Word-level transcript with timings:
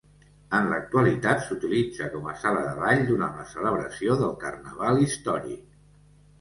En 0.59 0.69
l'actualitat 0.69 1.43
s'utilitza 1.49 2.07
com 2.15 2.25
a 2.33 2.33
sala 2.45 2.65
de 2.69 2.73
ball 2.81 3.03
durant 3.11 3.39
la 3.43 3.47
celebració 3.53 4.19
del 4.25 4.35
carnaval 4.47 5.07
històric. 5.07 5.65